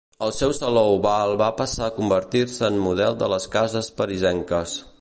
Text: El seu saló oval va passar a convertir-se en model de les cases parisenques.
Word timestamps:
El 0.25 0.31
seu 0.35 0.53
saló 0.59 0.81
oval 0.93 1.33
va 1.41 1.49
passar 1.59 1.83
a 1.89 1.93
convertir-se 1.99 2.65
en 2.69 2.79
model 2.87 3.19
de 3.21 3.29
les 3.35 3.47
cases 3.57 3.91
parisenques. 4.01 4.75